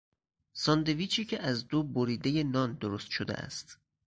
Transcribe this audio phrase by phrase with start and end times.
[0.53, 3.77] ساندویچی که از دو بریدهی نان درست شده است